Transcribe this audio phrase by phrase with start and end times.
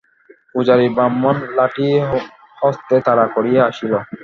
[0.51, 1.87] পূজারি ব্রাহ্মণ লাঠি
[2.57, 3.93] হস্তে তাড়া করিয়া আসিল।